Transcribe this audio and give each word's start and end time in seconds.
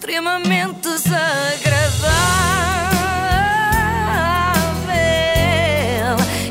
extremamente 0.00 0.80
desagradável. 0.80 2.08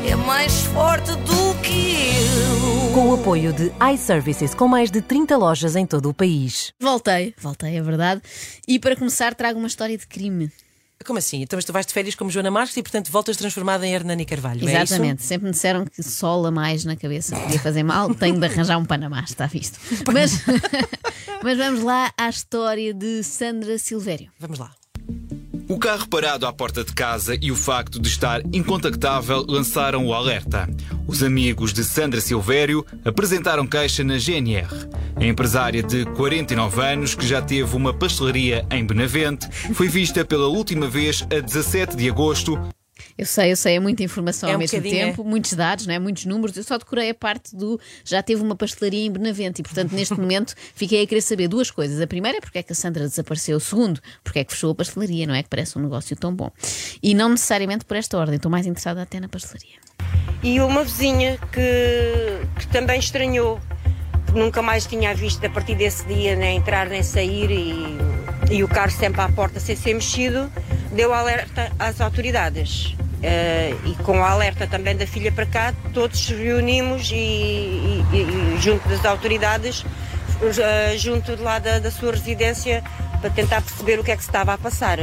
É 0.08 0.14
mais 0.14 0.62
forte 0.66 1.10
do 1.16 1.54
que 1.60 2.06
eu. 2.14 2.92
Com 2.94 3.08
o 3.08 3.14
apoio 3.14 3.52
de 3.52 3.72
iServices, 3.92 4.54
com 4.54 4.68
mais 4.68 4.88
de 4.88 5.02
30 5.02 5.36
lojas 5.36 5.74
em 5.74 5.84
todo 5.84 6.08
o 6.08 6.14
país. 6.14 6.72
Voltei, 6.78 7.34
voltei, 7.38 7.76
é 7.76 7.82
verdade. 7.82 8.22
E 8.68 8.78
para 8.78 8.94
começar, 8.94 9.34
trago 9.34 9.58
uma 9.58 9.66
história 9.66 9.98
de 9.98 10.06
crime. 10.06 10.52
Como 11.04 11.18
assim? 11.18 11.42
Então, 11.42 11.56
mas 11.56 11.64
tu 11.64 11.72
vais 11.72 11.86
de 11.86 11.94
férias 11.94 12.14
como 12.14 12.30
Joana 12.30 12.50
Marques 12.50 12.76
e, 12.76 12.82
portanto, 12.82 13.10
voltas 13.10 13.36
transformada 13.36 13.86
em 13.86 13.94
Hernani 13.94 14.26
Carvalho, 14.26 14.68
é 14.68 14.82
Exatamente. 14.82 15.22
Sempre 15.22 15.46
me 15.46 15.52
disseram 15.52 15.86
que 15.86 16.02
sol 16.02 16.44
a 16.46 16.50
mais 16.50 16.84
na 16.84 16.94
cabeça 16.94 17.34
podia 17.36 17.58
fazer 17.58 17.82
mal. 17.82 18.14
Tenho 18.14 18.38
de 18.38 18.46
arranjar 18.46 18.76
um 18.76 18.84
Panamá, 18.84 19.24
está 19.26 19.46
visto. 19.46 19.80
Mas, 20.12 20.44
mas 21.42 21.56
vamos 21.56 21.82
lá 21.82 22.12
à 22.16 22.28
história 22.28 22.92
de 22.92 23.22
Sandra 23.22 23.78
Silvério. 23.78 24.30
Vamos 24.38 24.58
lá. 24.58 24.72
O 25.68 25.78
carro 25.78 26.08
parado 26.08 26.46
à 26.46 26.52
porta 26.52 26.82
de 26.82 26.92
casa 26.92 27.38
e 27.40 27.52
o 27.52 27.54
facto 27.54 28.00
de 28.00 28.08
estar 28.08 28.42
incontactável 28.52 29.44
lançaram 29.48 30.04
o 30.04 30.12
alerta. 30.12 30.68
Os 31.06 31.22
amigos 31.22 31.72
de 31.72 31.84
Sandra 31.84 32.20
Silvério 32.20 32.84
apresentaram 33.04 33.64
queixa 33.66 34.02
na 34.02 34.18
GNR. 34.18 34.68
A 35.14 35.24
empresária 35.24 35.80
de 35.82 36.04
49 36.06 36.82
anos, 36.82 37.14
que 37.14 37.24
já 37.24 37.40
teve 37.40 37.76
uma 37.76 37.94
pastelaria 37.94 38.66
em 38.70 38.84
Benavente, 38.84 39.48
foi 39.72 39.86
vista 39.86 40.24
pela 40.24 40.48
última 40.48 40.88
vez 40.88 41.24
a 41.30 41.38
17 41.38 41.96
de 41.96 42.08
agosto 42.08 42.58
Eu 43.16 43.26
sei, 43.26 43.52
eu 43.52 43.56
sei, 43.56 43.76
é 43.76 43.80
muita 43.80 44.02
informação 44.02 44.48
É 44.48 44.52
ao 44.52 44.56
um 44.56 44.60
mesmo 44.60 44.78
bocadinho, 44.78 45.06
tempo, 45.06 45.24
muitos 45.24 45.52
dados, 45.54 45.86
não 45.86 45.94
é? 45.94 45.98
muitos 45.98 46.24
números. 46.24 46.56
Eu 46.56 46.64
só 46.64 46.78
decorei 46.78 47.10
a 47.10 47.14
parte 47.14 47.54
do 47.54 47.78
já 48.04 48.22
teve 48.22 48.42
uma 48.42 48.56
pastelaria 48.56 49.06
em 49.06 49.10
Benavente 49.10 49.60
e, 49.60 49.64
portanto, 49.64 49.92
neste 49.92 50.14
momento 50.18 50.54
fiquei 50.74 51.02
a 51.02 51.06
querer 51.06 51.20
saber 51.20 51.48
duas 51.48 51.70
coisas. 51.70 52.00
A 52.00 52.06
primeira 52.06 52.38
é 52.38 52.40
porque 52.40 52.58
é 52.58 52.62
que 52.62 52.72
a 52.72 52.74
Sandra 52.74 53.08
desapareceu. 53.08 53.56
O 53.56 53.60
segundo, 53.60 54.00
porque 54.24 54.38
é 54.38 54.44
que 54.44 54.52
fechou 54.52 54.70
a 54.70 54.74
pastelaria, 54.74 55.26
não 55.26 55.34
é? 55.34 55.42
Que 55.42 55.48
parece 55.48 55.78
um 55.78 55.82
negócio 55.82 56.16
tão 56.16 56.34
bom. 56.34 56.50
E 57.02 57.14
não 57.14 57.28
necessariamente 57.28 57.84
por 57.84 57.96
esta 57.96 58.16
ordem, 58.18 58.36
estou 58.36 58.50
mais 58.50 58.66
interessada 58.66 59.02
até 59.02 59.20
na 59.20 59.28
pastelaria. 59.28 59.78
e 60.42 60.60
uma 60.60 60.84
vizinha 60.84 61.38
que, 61.52 62.60
que 62.60 62.66
também 62.68 62.98
estranhou, 62.98 63.60
que 64.26 64.32
nunca 64.32 64.62
mais 64.62 64.86
tinha 64.86 65.14
visto 65.14 65.44
a 65.44 65.50
partir 65.50 65.74
desse 65.74 66.06
dia 66.06 66.36
nem 66.36 66.56
entrar 66.58 66.88
nem 66.88 67.02
sair 67.02 67.50
e, 67.50 67.98
e 68.50 68.62
o 68.64 68.68
carro 68.68 68.90
sempre 68.90 69.20
à 69.20 69.28
porta 69.28 69.60
sem 69.60 69.76
ser 69.76 69.94
mexido, 69.94 70.50
deu 70.92 71.12
alerta 71.12 71.70
às 71.78 72.00
autoridades. 72.00 72.94
Eh, 73.22 73.74
e 73.84 73.94
com 74.02 74.18
o 74.20 74.24
alerta 74.24 74.66
também 74.66 74.96
da 74.96 75.06
filha 75.06 75.30
para 75.30 75.44
cá, 75.44 75.74
todos 75.92 76.30
nos 76.30 76.38
reunimos 76.38 77.10
e, 77.12 77.16
e- 77.16 78.04
e- 78.14 78.58
junto 78.60 78.88
das 78.88 79.04
autoridades, 79.04 79.84
eh, 80.58 80.94
junto 80.96 81.36
de 81.36 81.42
lá 81.42 81.58
da, 81.58 81.78
da 81.78 81.90
sua 81.90 82.12
residência, 82.12 82.82
para 83.20 83.28
tentar 83.30 83.60
perceber 83.60 83.98
o 84.00 84.04
que 84.04 84.10
é 84.10 84.16
que 84.16 84.22
se 84.22 84.28
estava 84.30 84.54
a 84.54 84.58
passar. 84.58 84.98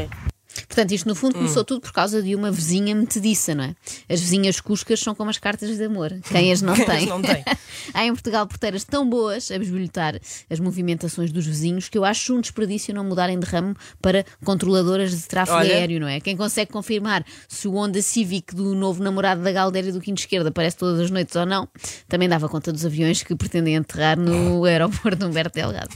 Portanto, 0.78 0.92
isto 0.92 1.10
no 1.10 1.16
fundo 1.16 1.34
começou 1.34 1.64
tudo 1.64 1.82
por 1.82 1.92
causa 1.92 2.22
de 2.22 2.36
uma 2.36 2.52
vizinha 2.52 2.94
metediça, 2.94 3.56
não 3.56 3.64
é? 3.64 3.76
As 4.08 4.20
vizinhas 4.20 4.62
cuscas 4.62 5.00
são 5.00 5.16
como 5.16 5.32
as 5.32 5.40
cartas 5.40 5.76
de 5.76 5.84
amor. 5.84 6.14
Quem 6.30 6.52
as 6.52 6.62
não 6.62 6.76
Quem 6.78 6.86
tem? 6.86 6.98
as 6.98 7.06
não 7.08 7.20
tem? 7.20 7.44
Há 7.96 8.06
em 8.06 8.14
Portugal 8.14 8.46
porteiras 8.46 8.84
tão 8.84 9.10
boas 9.10 9.50
a 9.50 9.58
bisbilhotar 9.58 10.20
as 10.48 10.60
movimentações 10.60 11.32
dos 11.32 11.48
vizinhos 11.48 11.90
que 11.90 11.98
eu 11.98 12.06
acho 12.06 12.36
um 12.36 12.42
desperdício 12.42 12.94
não 12.94 13.04
mudarem 13.04 13.40
de 13.40 13.48
ramo 13.48 13.76
para 14.00 14.24
controladoras 14.46 15.20
de 15.20 15.28
tráfego 15.28 15.58
Olha. 15.58 15.74
aéreo, 15.74 16.00
não 16.00 16.08
é? 16.08 16.20
Quem 16.20 16.38
consegue 16.38 16.72
confirmar 16.72 17.26
se 17.50 17.68
o 17.68 17.74
Honda 17.74 18.00
Civic 18.00 18.54
do 18.54 18.76
novo 18.76 19.02
namorado 19.02 19.42
da 19.42 19.52
Galdéria 19.52 19.92
do 19.92 20.00
Quinto 20.00 20.20
Esquerda 20.20 20.50
aparece 20.50 20.78
todas 20.78 21.00
as 21.00 21.10
noites 21.10 21.36
ou 21.36 21.46
não, 21.48 21.68
também 22.08 22.30
dava 22.30 22.48
conta 22.48 22.72
dos 22.72 22.86
aviões 22.86 23.24
que 23.24 23.36
pretendem 23.36 23.78
aterrar 23.78 24.20
no 24.20 24.62
aeroporto 24.64 25.18
de 25.18 25.26
Humberto 25.26 25.56
Delgado. 25.56 25.90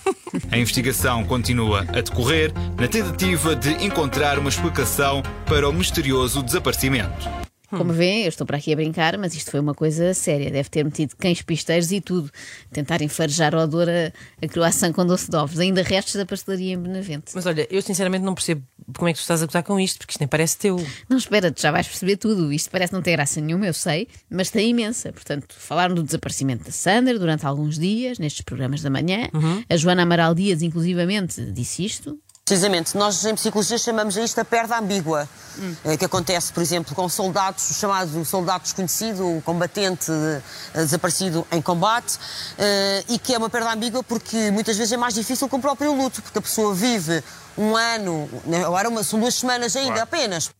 A 0.51 0.57
investigação 0.57 1.23
continua 1.23 1.81
a 1.89 2.01
decorrer 2.01 2.51
na 2.79 2.87
tentativa 2.87 3.55
de 3.55 3.71
encontrar 3.83 4.39
uma 4.39 4.49
explicação 4.49 5.21
para 5.45 5.67
o 5.67 5.73
misterioso 5.73 6.41
desaparecimento. 6.41 7.50
Como 7.77 7.93
vêem, 7.93 8.23
eu 8.23 8.29
estou 8.29 8.45
para 8.45 8.57
aqui 8.57 8.73
a 8.73 8.75
brincar, 8.75 9.17
mas 9.17 9.33
isto 9.33 9.49
foi 9.51 9.59
uma 9.59 9.73
coisa 9.73 10.13
séria. 10.13 10.51
Deve 10.51 10.69
ter 10.69 10.83
metido 10.83 11.15
cães 11.17 11.41
pisteiros 11.41 11.91
e 11.91 12.01
tudo. 12.01 12.29
Tentarem 12.71 13.07
farejar 13.07 13.55
o 13.55 13.59
odor 13.59 13.87
a, 13.87 14.11
a 14.45 14.47
croissant 14.47 14.93
com 14.93 15.05
doce 15.05 15.29
de 15.29 15.37
ovos. 15.37 15.59
Ainda 15.59 15.81
restos 15.81 16.15
da 16.15 16.25
pastelaria 16.25 16.73
em 16.73 16.77
Benavente. 16.77 17.31
Mas 17.33 17.45
olha, 17.45 17.67
eu 17.69 17.81
sinceramente 17.81 18.23
não 18.23 18.35
percebo 18.35 18.63
como 18.97 19.07
é 19.07 19.13
que 19.13 19.19
tu 19.19 19.21
estás 19.21 19.41
a 19.41 19.45
gozar 19.45 19.63
com 19.63 19.79
isto, 19.79 19.99
porque 19.99 20.11
isto 20.11 20.19
nem 20.19 20.27
parece 20.27 20.57
teu. 20.57 20.77
Não, 21.09 21.17
espera, 21.17 21.51
tu 21.51 21.61
já 21.61 21.71
vais 21.71 21.87
perceber 21.87 22.17
tudo. 22.17 22.51
Isto 22.51 22.69
parece 22.69 22.91
não 22.93 23.01
ter 23.01 23.11
graça 23.13 23.39
nenhuma, 23.39 23.65
eu 23.65 23.73
sei, 23.73 24.07
mas 24.29 24.49
tem 24.49 24.69
imensa. 24.69 25.11
Portanto, 25.13 25.55
falaram 25.57 25.95
do 25.95 26.03
desaparecimento 26.03 26.65
da 26.65 26.71
Sandra 26.71 27.17
durante 27.17 27.45
alguns 27.45 27.79
dias, 27.79 28.19
nestes 28.19 28.41
programas 28.41 28.81
da 28.81 28.89
manhã. 28.89 29.29
A 29.69 29.77
Joana 29.77 30.03
Amaral 30.03 30.35
Dias, 30.35 30.61
inclusivamente, 30.61 31.41
disse 31.51 31.85
isto. 31.85 32.19
Precisamente, 32.51 32.97
nós 32.97 33.23
em 33.23 33.33
psicologia 33.33 33.77
chamamos 33.77 34.17
a 34.17 34.21
isto 34.21 34.37
a 34.37 34.43
perda 34.43 34.77
ambígua, 34.77 35.25
eh, 35.85 35.95
que 35.95 36.03
acontece, 36.03 36.51
por 36.51 36.61
exemplo, 36.61 36.93
com 36.93 37.07
soldados, 37.07 37.69
o 37.69 37.73
chamado 37.73 38.25
soldado 38.25 38.63
desconhecido, 38.63 39.37
o 39.37 39.41
combatente 39.41 40.11
eh, 40.11 40.41
desaparecido 40.81 41.47
em 41.49 41.61
combate, 41.61 42.17
eh, 42.57 43.05
e 43.07 43.17
que 43.17 43.33
é 43.33 43.37
uma 43.37 43.49
perda 43.49 43.71
ambígua 43.71 44.03
porque 44.03 44.51
muitas 44.51 44.75
vezes 44.75 44.91
é 44.91 44.97
mais 44.97 45.13
difícil 45.13 45.47
que 45.47 45.55
o 45.55 45.59
próprio 45.59 45.93
luto, 45.95 46.21
porque 46.21 46.39
a 46.39 46.41
pessoa 46.41 46.75
vive 46.75 47.23
um 47.57 47.73
ano, 47.73 48.27
né, 48.45 48.65
agora 48.65 48.89
uma- 48.89 49.01
são 49.01 49.17
duas 49.17 49.35
semanas 49.35 49.73
ainda 49.77 50.01
apenas. 50.03 50.51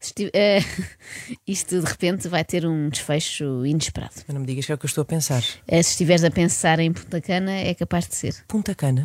Se 0.00 0.08
esti- 0.08 0.30
eh, 0.34 0.58
isto 1.46 1.80
de 1.80 1.86
repente 1.86 2.26
vai 2.26 2.44
ter 2.44 2.66
um 2.66 2.88
desfecho 2.88 3.64
inesperado. 3.64 4.14
Mas 4.26 4.34
não 4.34 4.40
me 4.40 4.46
digas 4.48 4.66
que 4.66 4.72
é 4.72 4.74
o 4.74 4.78
que 4.78 4.86
eu 4.86 4.88
estou 4.88 5.02
a 5.02 5.04
pensar. 5.04 5.44
Eh, 5.68 5.80
se 5.84 5.90
estiveres 5.90 6.24
a 6.24 6.32
pensar 6.32 6.80
em 6.80 6.92
Punta 6.92 7.20
Cana, 7.20 7.52
é 7.52 7.74
capaz 7.74 8.08
de 8.08 8.16
ser. 8.16 8.34
Punta 8.48 8.74
Cana? 8.74 9.04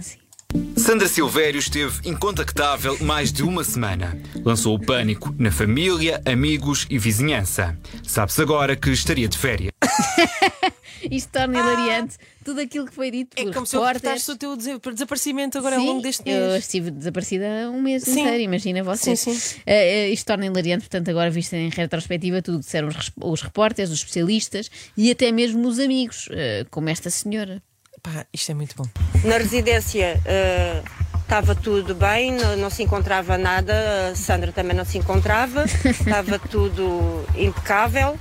Sandra 0.77 1.07
Silvério 1.07 1.59
esteve 1.59 2.07
incontactável 2.07 2.97
mais 3.01 3.31
de 3.31 3.41
uma 3.43 3.63
semana. 3.63 4.17
Lançou 4.43 4.75
o 4.75 4.79
pânico 4.79 5.33
na 5.37 5.51
família, 5.51 6.21
amigos 6.25 6.85
e 6.89 6.97
vizinhança. 6.99 7.77
Sabe-se 8.03 8.41
agora 8.41 8.75
que 8.75 8.89
estaria 8.91 9.27
de 9.27 9.37
férias. 9.37 9.71
Isto 11.09 11.31
torna 11.33 11.59
hilariante 11.59 12.17
tudo 12.45 12.61
aquilo 12.61 12.85
que 12.85 12.93
foi 12.93 13.11
dito 13.11 13.31
É 13.37 13.43
por 13.43 13.53
como 13.53 13.65
se 13.65 13.75
eu 13.75 13.81
o 13.81 14.37
teu 14.37 14.55
desa- 14.55 14.79
desaparecimento 14.79 15.57
agora 15.57 15.75
ao 15.77 15.83
longo 15.83 16.01
deste 16.01 16.23
eu 16.29 16.51
mês. 16.51 16.63
estive 16.63 16.91
desaparecida 16.91 17.45
um 17.73 17.81
mês 17.81 18.03
Sim. 18.03 18.21
inteiro, 18.21 18.43
imagina 18.43 18.83
vocês. 18.83 19.19
Sim, 19.19 19.33
sim. 19.33 19.59
Eh, 19.65 20.05
eh, 20.05 20.09
isto 20.11 20.25
torna 20.25 20.45
hilariante, 20.45 20.81
portanto, 20.83 21.09
agora 21.09 21.29
visto 21.29 21.53
em 21.53 21.69
retrospectiva 21.69 22.41
tudo 22.41 22.55
o 22.55 22.59
que 22.59 22.65
disseram 22.65 22.87
os, 22.87 22.95
res- 22.95 23.11
os 23.21 23.41
repórteres, 23.41 23.91
os 23.91 23.99
especialistas 23.99 24.69
e 24.95 25.11
até 25.11 25.29
mesmo 25.31 25.67
os 25.67 25.77
amigos, 25.79 26.29
eh, 26.31 26.65
como 26.71 26.87
esta 26.89 27.09
senhora. 27.09 27.61
Pá, 28.03 28.25
isto 28.33 28.51
é 28.51 28.53
muito 28.53 28.75
bom. 28.75 28.85
Na 29.23 29.37
residência 29.37 30.21
eh, 30.25 30.83
estava 31.21 31.55
tudo 31.55 31.95
bem, 31.95 32.33
não, 32.33 32.57
não 32.57 32.69
se 32.69 32.83
encontrava 32.83 33.37
nada, 33.37 34.09
a 34.11 34.15
Sandra 34.15 34.51
também 34.51 34.75
não 34.75 34.83
se 34.83 34.97
encontrava, 34.97 35.63
estava 35.87 36.37
tudo 36.37 37.25
impecável. 37.33 38.19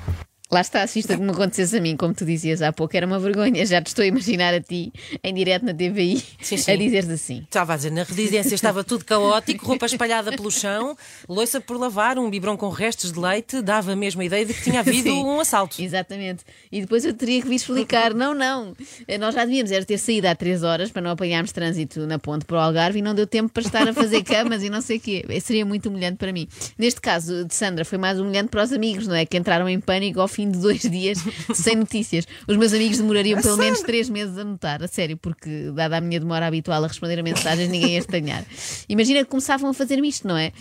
Lá 0.52 0.60
está, 0.60 0.86
se 0.86 0.98
isto 0.98 1.16
me 1.18 1.30
acontecesse 1.30 1.78
a 1.78 1.80
mim, 1.80 1.96
como 1.96 2.12
tu 2.12 2.26
dizias 2.26 2.60
há 2.60 2.70
pouco, 2.70 2.94
era 2.94 3.06
uma 3.06 3.18
vergonha. 3.18 3.64
Já 3.64 3.80
te 3.80 3.86
estou 3.86 4.02
a 4.02 4.06
imaginar 4.06 4.52
a 4.52 4.60
ti, 4.60 4.92
em 5.24 5.32
direto 5.32 5.64
na 5.64 5.72
TVI, 5.72 6.22
Sim, 6.42 6.58
sim. 6.58 6.70
a 6.70 6.76
dizeres 6.76 7.08
assim. 7.08 7.38
Estava 7.38 7.72
a 7.72 7.76
dizer, 7.76 7.90
na 7.90 8.02
residência 8.02 8.54
estava 8.54 8.84
tudo 8.84 9.02
caótico, 9.02 9.64
roupa 9.64 9.86
espalhada 9.86 10.30
pelo 10.32 10.50
chão, 10.50 10.94
louça 11.26 11.58
por 11.58 11.78
lavar, 11.78 12.18
um 12.18 12.28
biberão 12.28 12.54
com 12.58 12.68
restos 12.68 13.12
de 13.12 13.18
leite, 13.18 13.62
dava 13.62 13.96
mesmo 13.96 14.20
a 14.20 14.24
ideia 14.26 14.44
de 14.44 14.52
que 14.52 14.62
tinha 14.62 14.80
havido 14.80 15.08
Sim. 15.08 15.24
um 15.24 15.40
assalto. 15.40 15.80
Exatamente. 15.80 16.44
E 16.70 16.82
depois 16.82 17.02
eu 17.06 17.14
teria 17.14 17.40
que 17.40 17.48
vir 17.48 17.54
explicar: 17.56 18.12
não, 18.14 18.34
não, 18.34 18.74
nós 19.18 19.34
já 19.34 19.46
devíamos 19.46 19.72
era 19.72 19.86
ter 19.86 19.96
saído 19.96 20.28
há 20.28 20.34
três 20.34 20.62
horas 20.62 20.90
para 20.90 21.00
não 21.00 21.12
apanharmos 21.12 21.50
trânsito 21.52 22.06
na 22.06 22.18
ponte 22.18 22.44
para 22.44 22.58
o 22.58 22.60
Algarve 22.60 22.98
e 22.98 23.02
não 23.02 23.14
deu 23.14 23.26
tempo 23.26 23.50
para 23.50 23.62
estar 23.62 23.88
a 23.88 23.94
fazer 23.94 24.22
camas 24.22 24.62
e 24.62 24.68
não 24.68 24.82
sei 24.82 24.98
o 24.98 25.00
quê. 25.00 25.24
Seria 25.40 25.64
muito 25.64 25.88
humilhante 25.88 26.18
para 26.18 26.30
mim. 26.30 26.46
Neste 26.76 27.00
caso 27.00 27.46
de 27.46 27.54
Sandra, 27.54 27.86
foi 27.86 27.96
mais 27.96 28.20
humilhante 28.20 28.50
para 28.50 28.62
os 28.62 28.70
amigos, 28.70 29.06
não 29.06 29.14
é? 29.14 29.24
Que 29.24 29.38
entraram 29.38 29.66
em 29.66 29.80
pânico 29.80 30.20
ao 30.20 30.28
fim 30.28 30.41
de 30.50 30.58
dois 30.58 30.80
dias 30.82 31.18
sem 31.54 31.76
notícias. 31.76 32.26
Os 32.46 32.56
meus 32.56 32.72
amigos 32.72 32.98
demorariam 32.98 33.40
pelo 33.40 33.56
menos 33.56 33.80
três 33.80 34.08
meses 34.08 34.36
a 34.38 34.44
notar, 34.44 34.82
a 34.82 34.88
sério, 34.88 35.16
porque, 35.16 35.70
dada 35.74 35.96
a 35.98 36.00
minha 36.00 36.18
demora 36.20 36.46
habitual 36.46 36.82
a 36.84 36.86
responder 36.88 37.18
a 37.18 37.22
mensagens, 37.22 37.68
ninguém 37.68 37.92
ia 37.92 37.98
estranhar. 37.98 38.44
Imagina 38.88 39.20
que 39.20 39.30
começavam 39.30 39.70
a 39.70 39.74
fazer-me 39.74 40.08
isto, 40.08 40.26
não 40.26 40.36
é? 40.36 40.52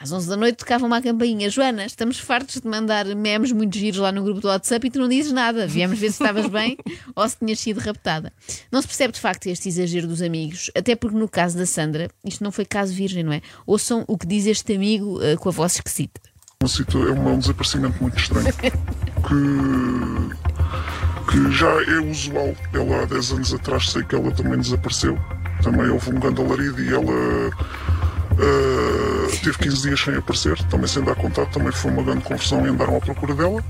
Às 0.00 0.10
11 0.10 0.28
da 0.28 0.36
noite 0.36 0.56
tocava 0.56 0.84
uma 0.86 1.00
campainha. 1.00 1.48
Joana, 1.48 1.84
estamos 1.86 2.18
fartos 2.18 2.60
de 2.60 2.66
mandar 2.66 3.04
memes 3.14 3.52
muito 3.52 3.78
giros 3.78 4.00
lá 4.00 4.10
no 4.10 4.24
grupo 4.24 4.40
do 4.40 4.48
WhatsApp 4.48 4.84
e 4.86 4.90
tu 4.90 4.98
não 4.98 5.08
dizes 5.08 5.30
nada. 5.30 5.68
Viemos 5.68 5.96
ver 5.98 6.06
se 6.10 6.14
estavas 6.14 6.48
bem 6.48 6.76
ou 7.14 7.28
se 7.28 7.36
tinhas 7.36 7.60
sido 7.60 7.78
raptada. 7.78 8.32
Não 8.72 8.80
se 8.82 8.88
percebe 8.88 9.12
de 9.12 9.20
facto 9.20 9.46
este 9.46 9.68
exagero 9.68 10.08
dos 10.08 10.20
amigos, 10.20 10.68
até 10.74 10.96
porque 10.96 11.16
no 11.16 11.28
caso 11.28 11.56
da 11.56 11.64
Sandra, 11.66 12.10
isto 12.24 12.42
não 12.42 12.50
foi 12.50 12.64
caso 12.64 12.92
virgem, 12.92 13.22
não 13.22 13.32
é? 13.32 13.40
Ouçam 13.66 14.04
o 14.08 14.18
que 14.18 14.26
diz 14.26 14.46
este 14.46 14.74
amigo 14.74 15.22
eh, 15.22 15.36
com 15.36 15.48
a 15.48 15.52
voz 15.52 15.76
esquisita. 15.76 16.20
É 17.06 17.10
uma- 17.12 17.32
um 17.32 17.38
desaparecimento 17.38 18.02
muito 18.02 18.18
estranho 18.18 18.46
que, 19.26 20.30
que 21.30 21.52
já 21.52 21.68
é 21.68 22.00
usual. 22.10 22.54
Ela 22.72 23.02
há 23.02 23.04
10 23.06 23.32
anos 23.32 23.54
atrás 23.54 23.90
sei 23.90 24.02
que 24.02 24.14
ela 24.14 24.30
também 24.30 24.58
desapareceu. 24.58 25.18
Também 25.62 25.88
houve 25.88 26.10
um 26.10 26.20
grande 26.20 26.42
alarido 26.42 26.82
e 26.82 26.92
ela 26.92 27.50
ah, 28.38 29.28
teve 29.42 29.58
15 29.58 29.82
dias 29.82 30.00
sem 30.00 30.16
aparecer, 30.16 30.62
também 30.64 30.86
sem 30.86 31.02
dar 31.02 31.14
contato, 31.14 31.50
também 31.52 31.72
foi 31.72 31.90
uma 31.90 32.02
grande 32.02 32.24
confusão 32.24 32.66
e 32.66 32.68
andaram 32.68 32.96
à 32.96 33.00
procura 33.00 33.34
dela. 33.34 33.64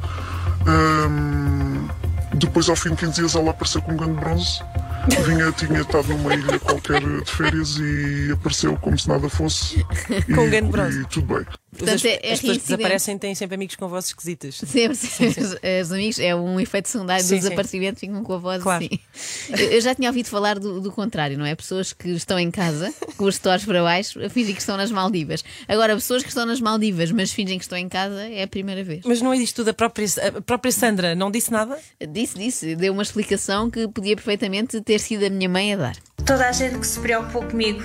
Ahm, 0.67 1.89
depois, 2.35 2.69
ao 2.69 2.77
fim 2.77 2.91
de 2.91 2.97
15 2.97 3.13
dias, 3.13 3.35
ela 3.35 3.51
apareceu 3.51 3.81
com 3.83 3.93
um 3.93 3.97
grande 3.97 4.15
bronze 4.15 4.61
Vinha, 5.27 5.53
tinha 5.53 5.81
estado 5.81 6.09
numa 6.09 6.35
ilha 6.35 6.59
qualquer 6.59 7.01
de 7.01 7.31
férias 7.31 7.77
e 7.79 8.33
apareceu 8.33 8.77
como 8.77 8.99
se 8.99 9.07
nada 9.09 9.29
fosse. 9.29 9.85
E, 10.09 10.23
Com 10.35 10.47
um 10.47 10.51
grande 10.51 10.71
bronze. 10.71 11.01
e 11.03 11.05
tudo 11.05 11.35
bem. 11.35 11.47
Portanto, 11.77 11.95
as, 11.97 12.05
é- 12.05 12.21
é 12.23 12.33
as 12.33 12.41
pessoas 12.41 12.59
que 12.59 12.65
desaparecem 12.65 13.19
têm 13.19 13.35
sempre 13.35 13.55
amigos 13.57 13.77
com 13.77 13.89
vozes 13.89 14.11
esquisitas. 14.11 14.57
Sempre, 14.67 14.97
sempre. 14.97 15.43
Os, 15.43 15.57
os 15.87 15.93
amigos 15.93 16.19
é 16.19 16.35
um 16.35 16.59
efeito 16.61 16.89
secundário 16.89 17.23
Sim, 17.23 17.29
sim. 17.31 17.41
desaparecimentos, 17.43 18.01
ficam 18.01 18.23
com 18.23 18.33
a 18.35 18.39
voz 18.39 18.63
Claro. 18.63 18.85
assim. 18.85 18.99
Eu 19.73 19.81
já 19.81 19.95
tinha 19.95 20.09
ouvido 20.09 20.27
falar 20.29 20.59
do, 20.59 20.81
do 20.81 20.91
contrário, 20.93 21.37
não 21.39 21.45
é? 21.47 21.55
Pessoas 21.55 21.93
que 21.93 22.09
estão 22.11 22.39
em 22.39 22.51
casa, 22.51 22.93
com 23.17 23.25
os 23.25 23.35
stores 23.37 23.65
para 23.65 23.83
baixo, 23.83 24.25
a 24.25 24.29
fingem 24.31 24.55
que 24.55 24.61
estão 24.61 24.77
nas 24.77 24.91
Maldivas. 24.91 25.43
Agora, 25.69 25.95
pessoas 25.95 26.23
que 26.23 26.29
estão 26.29 26.47
nas 26.47 26.61
Maldivas, 26.61 27.11
mas 27.13 27.33
fingem 27.33 27.59
que 27.59 27.65
estão 27.65 27.79
em 27.79 27.89
casa, 27.89 28.27
é 28.29 28.43
a 28.43 28.49
primeira 28.49 28.83
vez. 28.85 29.01
Mas 29.05 29.21
não 29.21 29.33
é 29.33 29.37
disto 29.37 29.57
tudo. 29.57 29.71
A 29.71 29.75
própria, 29.75 30.07
a 30.37 30.41
própria 30.41 30.73
Sandra 30.73 31.15
não 31.15 31.31
disse 31.31 31.51
nada? 31.53 31.79
Disse, 32.11 32.37
disse, 32.39 32.77
deu 32.77 32.93
uma 32.93 33.03
explicação 33.03 33.71
que 33.71 33.87
podia 33.89 34.15
perfeitamente 34.17 34.81
ter 34.81 34.99
sido 35.01 35.25
a 35.25 35.31
minha 35.31 35.49
mãe 35.49 35.75
a 35.75 35.77
dar. 35.77 35.97
toda 36.25 36.49
a 36.49 36.53
gente 36.53 36.79
que 36.79 36.87
se 36.87 36.99
preocupou 37.01 37.43
comigo. 37.45 37.81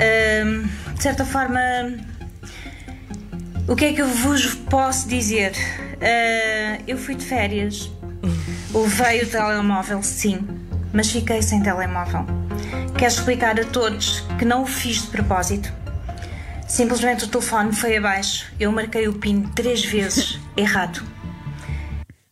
Ahm, 0.00 0.66
de 0.94 1.02
certa 1.02 1.24
forma, 1.24 1.60
o 3.70 3.76
que 3.76 3.84
é 3.84 3.92
que 3.92 4.02
eu 4.02 4.08
vos 4.08 4.52
posso 4.68 5.08
dizer? 5.08 5.52
Ah, 6.02 6.80
eu 6.88 6.98
fui 6.98 7.14
de 7.14 7.24
férias, 7.24 7.88
levei 8.74 9.22
o 9.22 9.30
telemóvel, 9.30 10.02
sim, 10.02 10.44
mas 10.92 11.08
fiquei 11.12 11.40
sem 11.40 11.62
telemóvel. 11.62 12.26
Quero 12.98 13.12
explicar 13.12 13.58
a 13.60 13.64
todos 13.64 14.24
que 14.40 14.44
não 14.44 14.64
o 14.64 14.66
fiz 14.66 15.02
de 15.02 15.06
propósito. 15.06 15.72
Simplesmente 16.66 17.24
o 17.24 17.28
telefone 17.28 17.72
foi 17.72 17.96
abaixo. 17.96 18.46
Eu 18.58 18.72
marquei 18.72 19.06
o 19.06 19.12
PIN 19.12 19.42
três 19.54 19.84
vezes 19.84 20.40
errado. 20.56 21.00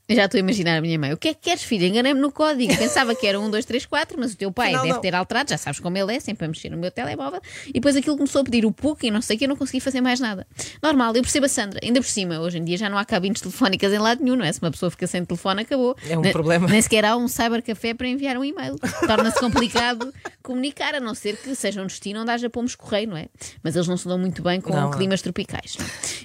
Eu 0.09 0.17
Já 0.17 0.25
estou 0.25 0.39
a 0.39 0.41
imaginar 0.41 0.79
a 0.79 0.81
minha 0.81 0.99
mãe. 0.99 1.13
O 1.13 1.19
que 1.19 1.29
é 1.29 1.35
que 1.35 1.41
queres, 1.43 1.63
filha? 1.63 1.87
Enganei-me 1.87 2.19
no 2.19 2.33
código. 2.33 2.75
Pensava 2.79 3.15
que 3.15 3.27
era 3.27 3.39
1, 3.39 3.51
2, 3.51 3.65
3, 3.67 3.85
4, 3.85 4.17
mas 4.19 4.33
o 4.33 4.37
teu 4.39 4.51
pai 4.51 4.69
Afinal, 4.69 4.83
deve 4.85 4.95
não. 4.95 5.01
ter 5.03 5.15
alterado, 5.15 5.51
já 5.51 5.59
sabes 5.59 5.81
como 5.81 5.99
ele 5.99 6.17
é, 6.17 6.19
sempre 6.19 6.47
a 6.47 6.49
mexer 6.49 6.71
no 6.71 6.79
meu 6.79 6.91
telemóvel. 6.91 7.43
E 7.67 7.75
depois 7.75 7.95
aquilo 7.95 8.17
começou 8.17 8.41
a 8.41 8.45
pedir 8.45 8.65
o 8.65 8.73
PUC 8.73 9.09
e 9.09 9.11
não 9.11 9.21
sei 9.21 9.37
o 9.37 9.39
que, 9.39 9.45
eu 9.45 9.49
não 9.51 9.57
consegui 9.57 9.81
fazer 9.81 10.01
mais 10.01 10.19
nada. 10.19 10.47
Normal, 10.83 11.15
eu 11.15 11.21
percebo 11.21 11.45
a 11.45 11.49
Sandra. 11.51 11.79
Ainda 11.83 12.01
por 12.01 12.07
cima, 12.09 12.41
hoje 12.41 12.57
em 12.57 12.65
dia 12.65 12.79
já 12.79 12.89
não 12.89 12.97
há 12.97 13.05
cabines 13.05 13.43
telefónicas 13.43 13.93
em 13.93 13.99
lado 13.99 14.25
nenhum, 14.25 14.37
não 14.37 14.47
é? 14.47 14.51
Se 14.51 14.63
uma 14.63 14.71
pessoa 14.71 14.91
fica 14.91 15.07
sem 15.07 15.23
telefone, 15.27 15.61
acabou. 15.61 15.95
É 16.09 16.17
um 16.17 16.23
Ne- 16.23 16.33
problema. 16.33 16.67
Nem 16.69 16.81
sequer 16.81 17.05
há 17.05 17.15
um 17.15 17.29
cybercafé 17.29 17.93
para 17.93 18.09
enviar 18.09 18.39
um 18.39 18.45
e-mail. 18.45 18.77
Torna-se 19.07 19.39
complicado 19.39 20.11
comunicar, 20.49 20.95
a 20.95 21.01
não 21.01 21.15
ser 21.15 21.37
que 21.37 21.55
seja 21.55 21.83
um 21.83 21.87
destino 21.87 22.23
onde 22.23 22.31
haja 22.31 22.49
pomos 22.49 22.75
correio, 22.75 23.11
não 23.11 23.19
é? 23.19 23.27
Mas 23.63 23.77
eles 23.77 23.87
não 23.87 23.99
se 23.99 24.09
dão 24.09 24.19
muito 24.19 24.43
bem 24.43 24.63
com 24.63 24.73
Não, 24.75 24.91
climas 24.91 25.21
tropicais. 25.21 25.77